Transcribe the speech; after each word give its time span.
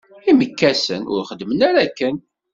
Imekkasen, 0.29 1.01
ur 1.13 1.21
xeddmen 1.29 1.61
ara 1.69 1.79
akken? 1.85 2.15